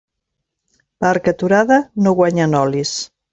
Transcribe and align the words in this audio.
Barca 1.05 1.33
aturada 1.35 1.77
no 2.07 2.15
guanya 2.21 2.49
nolis. 2.55 2.97